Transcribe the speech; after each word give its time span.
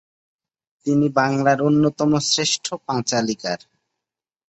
তিনি 0.85 1.07
বাংলার 1.17 1.59
অন্যতম 1.61 2.11
শ্রেষ্ঠ 2.29 2.65
পাঁচালীকার। 2.87 3.59